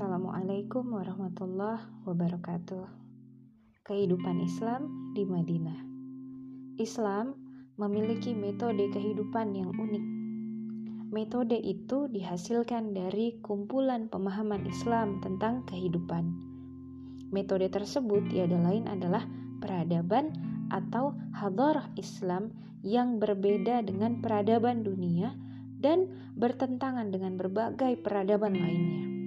Assalamualaikum 0.00 0.96
warahmatullahi 0.96 2.08
wabarakatuh. 2.08 2.88
Kehidupan 3.84 4.40
Islam 4.40 5.12
di 5.12 5.28
Madinah. 5.28 5.76
Islam 6.80 7.36
memiliki 7.76 8.32
metode 8.32 8.88
kehidupan 8.96 9.52
yang 9.52 9.68
unik. 9.76 10.04
Metode 11.12 11.60
itu 11.60 12.08
dihasilkan 12.08 12.96
dari 12.96 13.44
kumpulan 13.44 14.08
pemahaman 14.08 14.64
Islam 14.64 15.20
tentang 15.20 15.68
kehidupan. 15.68 16.32
Metode 17.28 17.68
tersebut 17.68 18.24
tiada 18.32 18.56
lain 18.56 18.88
adalah 18.88 19.28
peradaban 19.60 20.32
atau 20.72 21.12
hadarah 21.36 21.92
Islam 22.00 22.56
yang 22.80 23.20
berbeda 23.20 23.84
dengan 23.84 24.24
peradaban 24.24 24.80
dunia 24.80 25.36
dan 25.76 26.08
bertentangan 26.40 27.12
dengan 27.12 27.36
berbagai 27.36 28.00
peradaban 28.00 28.56
lainnya. 28.56 29.19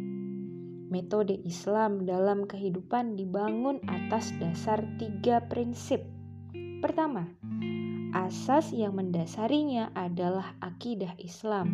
Metode 0.93 1.33
Islam 1.41 2.05
dalam 2.05 2.45
kehidupan 2.45 3.17
dibangun 3.17 3.81
atas 3.89 4.29
dasar 4.37 4.77
tiga 5.01 5.41
prinsip. 5.49 6.05
Pertama, 6.85 7.33
asas 8.13 8.69
yang 8.69 8.93
mendasarinya 8.93 9.89
adalah 9.97 10.53
akidah 10.61 11.17
Islam. 11.17 11.73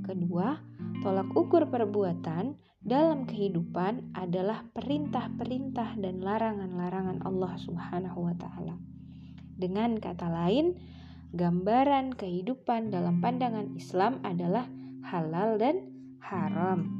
Kedua, 0.00 0.56
tolak 1.04 1.28
ukur 1.36 1.68
perbuatan 1.68 2.56
dalam 2.80 3.28
kehidupan 3.28 4.16
adalah 4.16 4.64
perintah-perintah 4.72 6.00
dan 6.00 6.24
larangan-larangan 6.24 7.20
Allah 7.28 7.52
Subhanahu 7.60 8.32
wa 8.32 8.34
taala. 8.40 8.80
Dengan 9.60 10.00
kata 10.00 10.24
lain, 10.24 10.72
gambaran 11.36 12.16
kehidupan 12.16 12.96
dalam 12.96 13.20
pandangan 13.20 13.76
Islam 13.76 14.24
adalah 14.24 14.64
halal 15.04 15.60
dan 15.60 15.84
haram. 16.24 16.97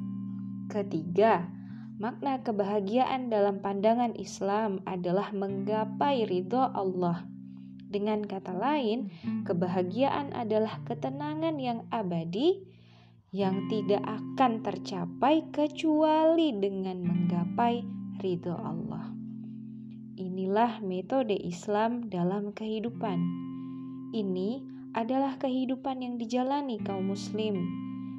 Ketiga, 0.69 1.49
makna 1.97 2.45
kebahagiaan 2.45 3.33
dalam 3.33 3.65
pandangan 3.65 4.13
Islam 4.21 4.85
adalah 4.85 5.33
menggapai 5.33 6.29
ridho 6.29 6.61
Allah. 6.61 7.25
Dengan 7.89 8.21
kata 8.21 8.53
lain, 8.53 9.09
kebahagiaan 9.49 10.37
adalah 10.37 10.85
ketenangan 10.85 11.57
yang 11.57 11.89
abadi 11.89 12.61
yang 13.33 13.65
tidak 13.73 14.05
akan 14.05 14.61
tercapai 14.61 15.49
kecuali 15.57 16.53
dengan 16.53 17.01
menggapai 17.01 17.89
ridho 18.21 18.53
Allah. 18.53 19.09
Inilah 20.21 20.85
metode 20.85 21.33
Islam 21.33 22.13
dalam 22.13 22.53
kehidupan. 22.53 23.17
Ini 24.13 24.61
adalah 24.93 25.41
kehidupan 25.41 26.05
yang 26.05 26.21
dijalani 26.21 26.77
kaum 26.85 27.09
Muslim, 27.09 27.57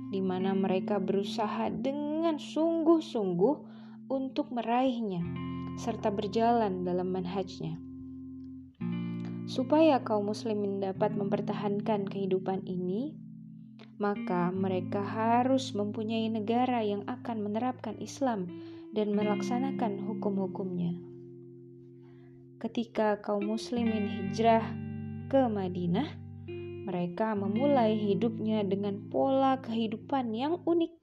di 0.10 0.18
mana 0.18 0.58
mereka 0.58 0.98
berusaha 0.98 1.70
dengan 1.70 2.09
dengan 2.20 2.36
sungguh-sungguh 2.36 3.56
untuk 4.12 4.52
meraihnya 4.52 5.24
serta 5.80 6.12
berjalan 6.12 6.84
dalam 6.84 7.16
manhajnya. 7.16 7.80
Supaya 9.48 10.04
kaum 10.04 10.28
muslimin 10.28 10.84
dapat 10.84 11.16
mempertahankan 11.16 12.12
kehidupan 12.12 12.68
ini, 12.68 13.16
maka 14.04 14.52
mereka 14.52 15.00
harus 15.00 15.72
mempunyai 15.72 16.28
negara 16.28 16.84
yang 16.84 17.08
akan 17.08 17.40
menerapkan 17.40 17.96
Islam 18.04 18.52
dan 18.92 19.16
melaksanakan 19.16 20.04
hukum-hukumnya. 20.04 21.00
Ketika 22.60 23.24
kaum 23.24 23.48
muslimin 23.48 24.12
hijrah 24.12 24.68
ke 25.32 25.40
Madinah, 25.48 26.20
mereka 26.84 27.32
memulai 27.32 27.96
hidupnya 27.96 28.68
dengan 28.68 29.08
pola 29.08 29.56
kehidupan 29.64 30.36
yang 30.36 30.60
unik 30.68 31.00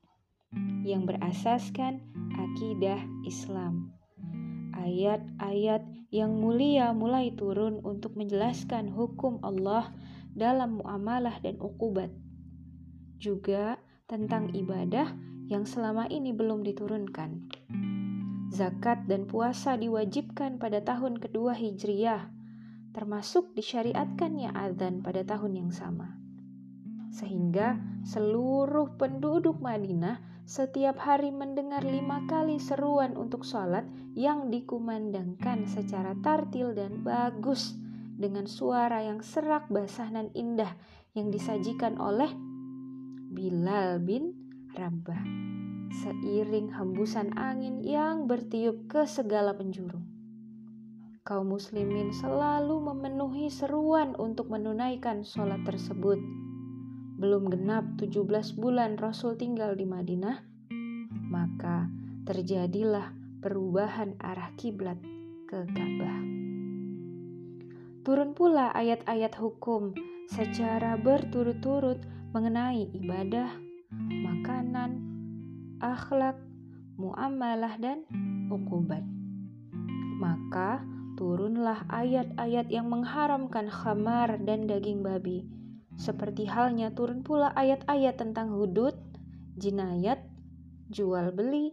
yang 0.87 1.03
berasaskan 1.03 1.99
akidah 2.39 3.03
Islam. 3.27 3.91
Ayat-ayat 4.79 5.83
yang 6.15 6.39
mulia 6.39 6.95
mulai 6.95 7.35
turun 7.35 7.83
untuk 7.83 8.15
menjelaskan 8.15 8.95
hukum 8.95 9.43
Allah 9.43 9.91
dalam 10.31 10.79
muamalah 10.79 11.43
dan 11.43 11.59
ukubat. 11.59 12.15
Juga 13.19 13.83
tentang 14.07 14.55
ibadah 14.55 15.11
yang 15.51 15.67
selama 15.67 16.07
ini 16.07 16.31
belum 16.31 16.63
diturunkan. 16.63 17.51
Zakat 18.55 19.11
dan 19.11 19.27
puasa 19.27 19.75
diwajibkan 19.75 20.63
pada 20.63 20.79
tahun 20.87 21.19
kedua 21.19 21.59
Hijriyah, 21.59 22.31
termasuk 22.95 23.59
disyariatkannya 23.59 24.55
adzan 24.55 25.03
pada 25.03 25.27
tahun 25.27 25.67
yang 25.67 25.71
sama. 25.75 26.15
Sehingga 27.11 27.81
seluruh 28.07 28.95
penduduk 28.95 29.59
Madinah 29.59 30.36
setiap 30.47 30.95
hari 31.03 31.35
mendengar 31.35 31.83
lima 31.83 32.23
kali 32.31 32.63
seruan 32.63 33.19
untuk 33.19 33.43
sholat 33.43 33.83
yang 34.15 34.47
dikumandangkan 34.47 35.67
secara 35.67 36.15
tartil 36.23 36.71
dan 36.71 37.03
bagus 37.03 37.75
dengan 38.15 38.47
suara 38.47 39.03
yang 39.03 39.27
serak 39.27 39.67
basah 39.67 40.07
dan 40.07 40.31
indah 40.39 40.71
yang 41.19 41.35
disajikan 41.35 41.99
oleh 41.99 42.31
Bilal 43.35 43.99
bin 43.99 44.39
Rabah 44.79 45.47
seiring 45.91 46.71
hembusan 46.71 47.35
angin 47.35 47.83
yang 47.83 48.31
bertiup 48.31 48.87
ke 48.87 49.03
segala 49.03 49.51
penjuru. 49.51 49.99
Kaum 51.27 51.59
muslimin 51.59 52.15
selalu 52.15 52.79
memenuhi 52.87 53.51
seruan 53.51 54.15
untuk 54.15 54.47
menunaikan 54.47 55.27
sholat 55.27 55.67
tersebut 55.67 56.23
belum 57.17 57.49
genap 57.49 57.97
17 57.97 58.61
bulan 58.61 59.01
Rasul 59.01 59.41
tinggal 59.41 59.73
di 59.73 59.89
Madinah, 59.89 60.37
maka 61.33 61.89
terjadilah 62.29 63.17
perubahan 63.41 64.21
arah 64.21 64.53
kiblat 64.61 65.01
ke 65.49 65.65
Ka'bah. 65.73 66.21
Turun 68.05 68.37
pula 68.37 68.69
ayat-ayat 68.77 69.33
hukum 69.41 69.97
secara 70.29 71.01
berturut-turut 71.01 72.05
mengenai 72.37 72.93
ibadah, 72.93 73.49
makanan, 73.97 75.01
akhlak, 75.81 76.37
muamalah 77.01 77.81
dan 77.81 78.05
ukubat. 78.53 79.03
Maka 80.21 80.85
turunlah 81.17 81.81
ayat-ayat 81.89 82.69
yang 82.69 82.93
mengharamkan 82.93 83.73
khamar 83.73 84.37
dan 84.45 84.69
daging 84.69 85.01
babi 85.01 85.49
seperti 85.97 86.45
halnya 86.45 86.93
turun 86.93 87.25
pula 87.25 87.53
ayat-ayat 87.57 88.21
tentang 88.21 88.53
hudud, 88.53 88.97
jinayat, 89.57 90.21
jual 90.93 91.33
beli, 91.33 91.73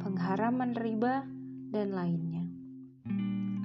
pengharaman 0.00 0.78
riba, 0.78 1.26
dan 1.74 1.90
lainnya. 1.90 2.46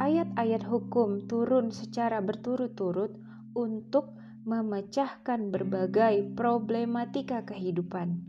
Ayat-ayat 0.02 0.66
hukum 0.66 1.30
turun 1.30 1.70
secara 1.70 2.20
berturut-turut 2.26 3.14
untuk 3.54 4.18
memecahkan 4.48 5.54
berbagai 5.54 6.34
problematika 6.34 7.46
kehidupan. 7.46 8.24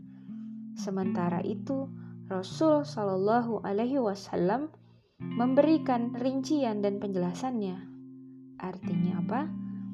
Sementara 0.77 1.41
itu, 1.41 1.89
Rasul 2.29 2.87
Shallallahu 2.87 3.65
Alaihi 3.65 3.99
Wasallam 3.99 4.71
memberikan 5.19 6.15
rincian 6.15 6.79
dan 6.79 7.01
penjelasannya. 7.01 7.77
Artinya 8.61 9.13
apa? 9.19 9.41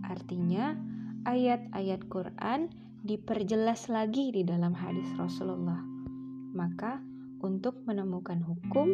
Artinya 0.06 0.87
ayat-ayat 1.26 2.06
Quran 2.12 2.70
diperjelas 3.08 3.88
lagi 3.88 4.36
di 4.36 4.44
dalam 4.44 4.76
hadis 4.76 5.08
Rasulullah. 5.16 5.80
Maka 6.54 7.00
untuk 7.42 7.82
menemukan 7.88 8.44
hukum 8.44 8.92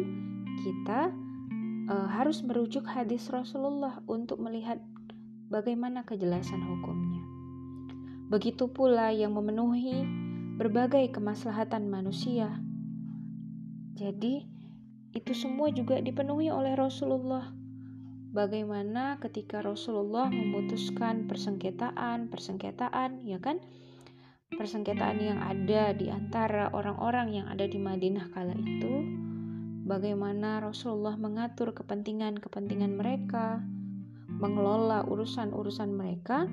kita 0.62 1.10
e, 1.90 1.94
harus 2.14 2.44
merujuk 2.46 2.86
hadis 2.86 3.26
Rasulullah 3.32 3.98
untuk 4.06 4.38
melihat 4.38 4.78
bagaimana 5.50 6.06
kejelasan 6.06 6.62
hukumnya. 6.62 7.24
Begitu 8.30 8.70
pula 8.70 9.10
yang 9.10 9.34
memenuhi 9.34 10.06
berbagai 10.54 11.10
kemaslahatan 11.10 11.90
manusia. 11.90 12.62
Jadi, 13.94 14.46
itu 15.14 15.32
semua 15.34 15.70
juga 15.70 16.02
dipenuhi 16.02 16.50
oleh 16.50 16.74
Rasulullah 16.74 17.63
bagaimana 18.34 19.22
ketika 19.22 19.62
Rasulullah 19.62 20.26
memutuskan 20.26 21.30
persengketaan-persengketaan, 21.30 23.22
ya 23.22 23.38
kan? 23.38 23.62
Persengketaan 24.50 25.18
yang 25.22 25.38
ada 25.38 25.94
di 25.94 26.10
antara 26.10 26.74
orang-orang 26.74 27.30
yang 27.30 27.46
ada 27.46 27.64
di 27.64 27.78
Madinah 27.78 28.34
kala 28.34 28.58
itu, 28.58 29.06
bagaimana 29.86 30.58
Rasulullah 30.58 31.14
mengatur 31.14 31.70
kepentingan-kepentingan 31.78 32.98
mereka, 32.98 33.62
mengelola 34.26 35.06
urusan-urusan 35.06 35.94
mereka, 35.94 36.50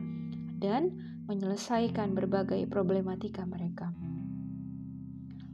dan 0.61 0.93
menyelesaikan 1.25 2.13
berbagai 2.13 2.69
problematika 2.69 3.41
mereka. 3.49 3.89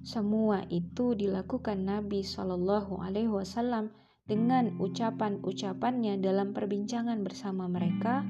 Semua 0.04 0.64
itu 0.72 1.16
dilakukan 1.16 1.84
Nabi 1.84 2.24
Shallallahu 2.24 3.04
Alaihi 3.04 3.32
Wasallam 3.32 3.92
dengan 4.28 4.76
ucapan-ucapannya 4.76 6.20
dalam 6.20 6.52
perbincangan 6.52 7.24
bersama 7.24 7.72
mereka, 7.72 8.28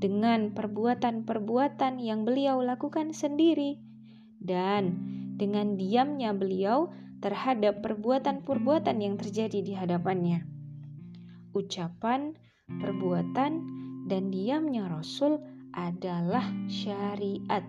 dengan 0.00 0.56
perbuatan-perbuatan 0.56 2.00
yang 2.00 2.24
beliau 2.24 2.64
lakukan 2.64 3.12
sendiri, 3.12 3.76
dan 4.40 4.96
dengan 5.36 5.76
diamnya 5.76 6.32
beliau 6.32 6.90
terhadap 7.22 7.84
perbuatan-perbuatan 7.84 8.98
yang 8.98 9.14
terjadi 9.20 9.60
di 9.62 9.76
hadapannya. 9.76 10.48
Ucapan, 11.52 12.32
perbuatan, 12.66 13.52
dan 14.08 14.32
diamnya 14.32 14.88
Rasul 14.88 15.38
adalah 15.76 16.48
syariat. 16.66 17.62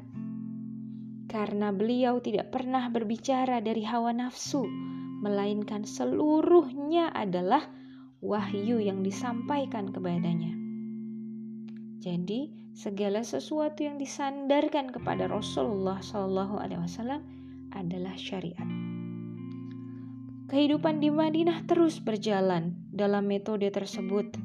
Karena 1.28 1.70
beliau 1.76 2.24
tidak 2.24 2.56
pernah 2.56 2.88
berbicara 2.88 3.62
dari 3.62 3.84
hawa 3.86 4.16
nafsu, 4.16 4.66
melainkan 5.24 5.88
seluruhnya 5.88 7.08
adalah 7.16 7.72
wahyu 8.20 8.84
yang 8.84 9.00
disampaikan 9.08 9.88
kepadanya. 9.88 10.52
Jadi, 12.04 12.52
segala 12.76 13.24
sesuatu 13.24 13.88
yang 13.88 13.96
disandarkan 13.96 14.92
kepada 14.92 15.32
Rasulullah 15.32 16.04
Shallallahu 16.04 16.60
Alaihi 16.60 16.84
Wasallam 16.84 17.24
adalah 17.72 18.20
syariat. 18.20 18.68
Kehidupan 20.52 21.00
di 21.00 21.08
Madinah 21.08 21.64
terus 21.72 22.04
berjalan 22.04 22.76
dalam 22.92 23.24
metode 23.32 23.72
tersebut 23.72 24.36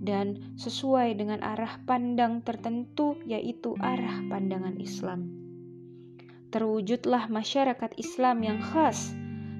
dan 0.00 0.56
sesuai 0.56 1.20
dengan 1.20 1.44
arah 1.44 1.84
pandang 1.84 2.40
tertentu 2.40 3.20
yaitu 3.28 3.76
arah 3.84 4.24
pandangan 4.32 4.80
Islam. 4.80 5.28
Terwujudlah 6.48 7.28
masyarakat 7.28 7.92
Islam 8.00 8.40
yang 8.40 8.58
khas 8.64 9.12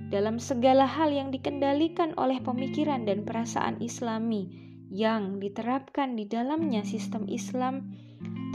dalam 0.08 0.40
segala 0.40 0.88
hal 0.88 1.12
yang 1.12 1.28
dikendalikan 1.28 2.16
oleh 2.16 2.40
pemikiran 2.40 3.05
dan 3.05 3.28
perasaan 3.28 3.81
Islami 3.84 4.49
yang 4.88 5.37
diterapkan 5.37 6.16
di 6.16 6.25
dalamnya 6.25 6.81
sistem 6.84 7.28
Islam 7.28 7.93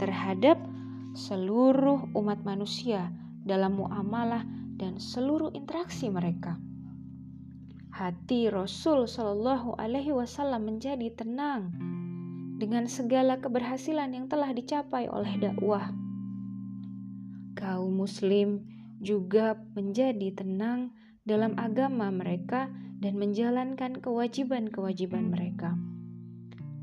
terhadap 0.02 0.58
seluruh 1.14 2.10
umat 2.18 2.42
manusia 2.42 3.14
dalam 3.46 3.78
muamalah 3.78 4.42
dan 4.74 4.98
seluruh 4.98 5.54
interaksi 5.54 6.10
mereka 6.10 6.58
hati 7.94 8.50
Rasul 8.50 9.06
Shallallahu 9.06 9.78
Alaihi 9.78 10.10
Wasallam 10.10 10.66
menjadi 10.66 11.14
tenang 11.14 11.70
dengan 12.58 12.90
segala 12.90 13.38
keberhasilan 13.38 14.10
yang 14.10 14.26
telah 14.26 14.50
dicapai 14.50 15.06
oleh 15.06 15.38
dakwah. 15.38 15.94
Kaum 17.54 17.94
Muslim 17.94 18.66
juga 18.98 19.54
menjadi 19.78 20.34
tenang 20.34 20.90
dalam 21.24 21.56
agama 21.56 22.12
mereka 22.12 22.68
dan 23.00 23.16
menjalankan 23.16 24.00
kewajiban-kewajiban 24.00 25.32
mereka. 25.32 25.76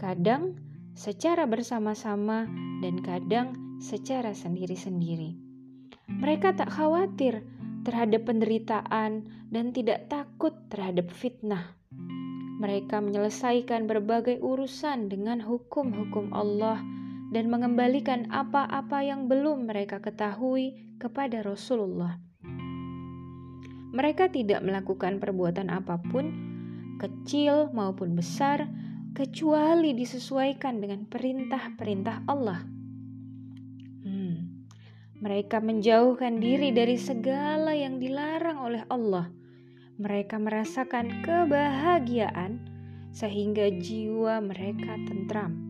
Kadang 0.01 0.57
secara 0.97 1.45
bersama-sama 1.45 2.49
dan 2.81 3.05
kadang 3.05 3.53
secara 3.77 4.33
sendiri-sendiri. 4.33 5.37
Mereka 6.09 6.57
tak 6.57 6.73
khawatir 6.73 7.45
terhadap 7.81 8.29
penderitaan 8.29 9.25
dan 9.49 9.65
tidak 9.73 10.09
takut 10.09 10.53
terhadap 10.69 11.09
fitnah. 11.09 11.77
Mereka 12.61 13.01
menyelesaikan 13.01 13.89
berbagai 13.89 14.37
urusan 14.37 15.09
dengan 15.09 15.41
hukum-hukum 15.41 16.29
Allah 16.29 16.77
dan 17.33 17.49
mengembalikan 17.49 18.29
apa-apa 18.29 19.01
yang 19.01 19.25
belum 19.25 19.65
mereka 19.65 19.97
ketahui 19.97 20.77
kepada 21.01 21.41
Rasulullah. 21.41 22.30
Mereka 23.91 24.31
tidak 24.31 24.63
melakukan 24.63 25.19
perbuatan 25.19 25.67
apa 25.67 25.99
pun, 25.99 26.31
kecil 26.97 27.69
maupun 27.75 28.15
besar, 28.15 28.67
kecuali 29.11 29.91
disesuaikan 29.91 30.79
dengan 30.79 31.03
perintah-perintah 31.07 32.23
Allah. 32.27 32.71
Mereka 35.21 35.61
menjauhkan 35.61 36.41
diri 36.41 36.73
dari 36.73 36.97
segala 36.97 37.77
yang 37.77 38.01
dilarang 38.01 38.57
oleh 38.57 38.81
Allah. 38.89 39.29
Mereka 40.01 40.41
merasakan 40.41 41.21
kebahagiaan 41.21 42.57
sehingga 43.13 43.69
jiwa 43.69 44.41
mereka 44.41 44.97
tentram. 45.05 45.61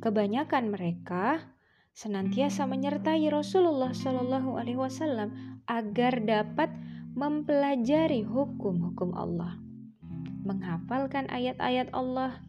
Kebanyakan 0.00 0.72
mereka 0.72 1.44
senantiasa 1.92 2.64
menyertai 2.64 3.28
Rasulullah 3.28 3.92
Shallallahu 3.92 4.56
Alaihi 4.56 4.80
Wasallam 4.80 5.60
agar 5.68 6.24
dapat 6.24 6.72
mempelajari 7.14 8.26
hukum-hukum 8.26 9.14
Allah, 9.14 9.54
menghafalkan 10.42 11.30
ayat-ayat 11.30 11.94
Allah, 11.94 12.42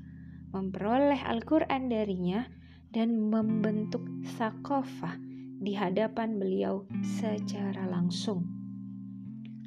memperoleh 0.50 1.22
Al-Quran 1.22 1.86
darinya, 1.86 2.50
dan 2.90 3.30
membentuk 3.30 4.02
sakofah 4.36 5.22
di 5.62 5.78
hadapan 5.78 6.42
beliau 6.42 6.90
secara 7.22 7.86
langsung. 7.86 8.50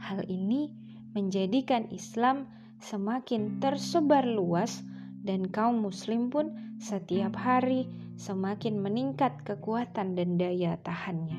Hal 0.03 0.27
ini 0.27 0.75
menjadikan 1.15 1.87
Islam 1.95 2.51
semakin 2.83 3.63
tersebar 3.63 4.27
luas 4.27 4.83
dan 5.23 5.47
kaum 5.47 5.83
muslim 5.83 6.31
pun 6.31 6.55
setiap 6.79 7.39
hari 7.39 7.87
semakin 8.19 8.83
meningkat 8.83 9.47
kekuatan 9.47 10.19
dan 10.19 10.39
daya 10.39 10.75
tahannya. 10.83 11.39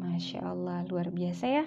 Masya 0.00 0.48
Allah, 0.48 0.84
luar 0.88 1.12
biasa 1.12 1.44
ya. 1.48 1.64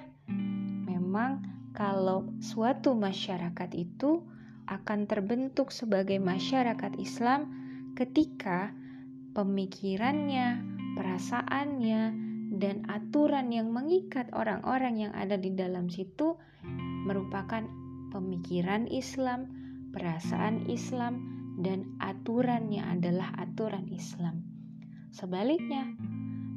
Memang 1.13 1.45
kalau 1.77 2.25
suatu 2.41 2.97
masyarakat 2.97 3.69
itu 3.77 4.25
akan 4.65 5.05
terbentuk 5.05 5.69
sebagai 5.69 6.17
masyarakat 6.17 6.89
Islam 6.97 7.53
ketika 7.93 8.73
pemikirannya, 9.37 10.57
perasaannya, 10.97 12.01
dan 12.57 12.89
aturan 12.89 13.53
yang 13.53 13.69
mengikat 13.69 14.25
orang-orang 14.33 15.05
yang 15.05 15.13
ada 15.13 15.37
di 15.37 15.53
dalam 15.53 15.85
situ 15.85 16.33
merupakan 17.05 17.61
pemikiran 18.09 18.89
Islam, 18.89 19.53
perasaan 19.93 20.65
Islam, 20.65 21.21
dan 21.61 21.93
aturannya 22.01 22.89
adalah 22.89 23.37
aturan 23.37 23.85
Islam. 23.93 24.41
Sebaliknya, 25.13 25.93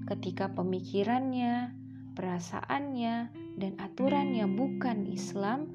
ketika 0.08 0.48
pemikirannya, 0.48 1.76
perasaannya, 2.16 3.30
dan 3.60 3.72
aturannya 3.76 4.48
bukan 4.48 5.04
Islam, 5.06 5.68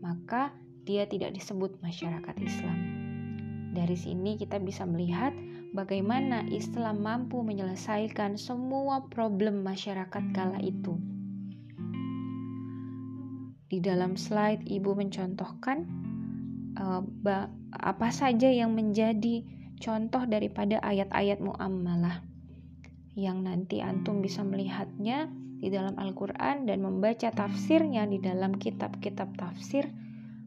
maka 0.00 0.54
dia 0.88 1.04
tidak 1.04 1.36
disebut 1.36 1.76
masyarakat 1.84 2.36
Islam. 2.40 2.78
Dari 3.70 3.94
sini 3.94 4.34
kita 4.34 4.58
bisa 4.58 4.82
melihat 4.86 5.30
bagaimana 5.76 6.42
Islam 6.50 7.02
mampu 7.02 7.42
menyelesaikan 7.46 8.34
semua 8.34 9.06
problem 9.12 9.62
masyarakat 9.62 10.24
kala 10.34 10.58
itu. 10.62 10.98
Di 13.70 13.78
dalam 13.78 14.18
slide, 14.18 14.66
Ibu 14.66 14.98
mencontohkan 14.98 15.86
uh, 16.74 17.02
apa 17.78 18.08
saja 18.10 18.50
yang 18.50 18.74
menjadi 18.74 19.46
contoh 19.78 20.26
daripada 20.26 20.82
ayat-ayat 20.82 21.38
muamalah 21.38 22.26
yang 23.14 23.46
nanti 23.46 23.78
antum 23.78 24.18
bisa 24.18 24.42
melihatnya 24.42 25.30
di 25.60 25.68
dalam 25.68 25.94
Al-Quran 26.00 26.64
dan 26.64 26.80
membaca 26.80 27.28
tafsirnya 27.28 28.08
di 28.08 28.16
dalam 28.16 28.56
kitab-kitab 28.56 29.36
tafsir 29.36 29.92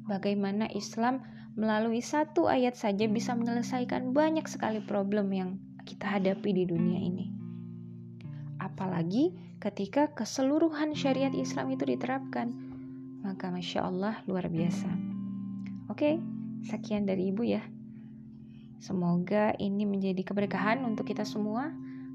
bagaimana 0.10 0.67
Islam 0.74 1.22
melalui 1.53 2.01
satu 2.01 2.50
ayat 2.50 2.74
saja 2.74 3.05
bisa 3.05 3.38
menyelesaikan 3.38 4.12
banyak 4.12 4.50
sekali 4.50 4.82
problem 4.82 5.29
yang 5.29 5.50
kita 5.86 6.17
hadapi 6.17 6.50
di 6.50 6.63
dunia 6.65 6.98
ini. 6.98 7.29
Apalagi 8.58 9.36
ketika 9.62 10.10
keseluruhan 10.17 10.98
syariat 10.98 11.32
Islam 11.36 11.70
itu 11.77 11.86
diterapkan, 11.86 12.50
maka 13.22 13.53
masya 13.53 13.86
Allah 13.86 14.17
luar 14.25 14.50
biasa. 14.50 14.89
Oke, 15.93 16.17
sekian 16.65 17.05
dari 17.05 17.29
ibu 17.29 17.46
ya. 17.46 17.62
Semoga 18.82 19.55
ini 19.62 19.88
menjadi 19.88 20.25
keberkahan 20.25 20.84
untuk 20.84 21.08
kita 21.08 21.24
semua. 21.24 21.72